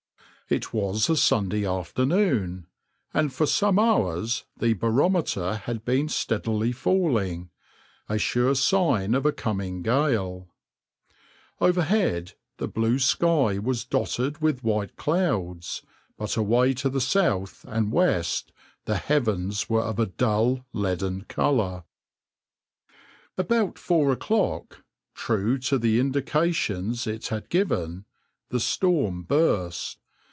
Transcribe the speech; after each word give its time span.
It 0.49 0.73
was 0.73 1.09
a 1.09 1.15
Sunday 1.15 1.65
afternoon, 1.65 2.67
and 3.13 3.31
for 3.31 3.45
some 3.45 3.79
hours 3.79 4.43
the 4.57 4.73
barometer 4.73 5.55
had 5.63 5.85
been 5.85 6.09
steadily 6.09 6.73
falling, 6.73 7.49
a 8.09 8.17
sure 8.19 8.53
sign 8.55 9.15
of 9.15 9.25
a 9.25 9.31
coming 9.31 9.81
gale. 9.81 10.49
Overhead 11.61 12.33
the 12.57 12.67
blue 12.67 12.99
sky 12.99 13.59
was 13.59 13.85
dotted 13.85 14.39
with 14.41 14.61
white 14.61 14.97
clouds, 14.97 15.83
but 16.17 16.35
away 16.35 16.73
to 16.73 16.89
the 16.89 16.99
south 16.99 17.63
and 17.65 17.89
west 17.93 18.51
the 18.83 18.97
heavens 18.97 19.69
were 19.69 19.83
of 19.83 19.99
a 19.99 20.05
dull 20.05 20.65
leaden 20.73 21.23
colour.\par 21.29 21.85
About 23.37 23.79
four 23.79 24.11
o'clock, 24.11 24.83
true 25.15 25.57
to 25.59 25.77
the 25.79 25.97
indications 25.97 27.07
it 27.07 27.27
had 27.27 27.47
given, 27.47 28.03
the 28.49 28.59
storm 28.59 29.23
burst. 29.23 29.97